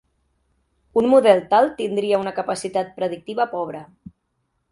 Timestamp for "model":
1.09-1.41